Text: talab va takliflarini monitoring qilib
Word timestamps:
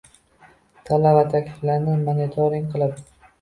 talab 0.87 1.17
va 1.19 1.25
takliflarini 1.33 1.99
monitoring 2.09 2.67
qilib 2.73 2.99